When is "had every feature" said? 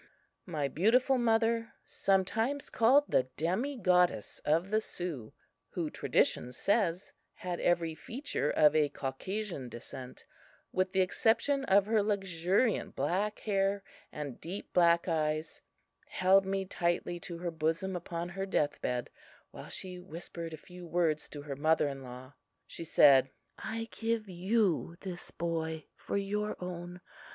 7.35-8.49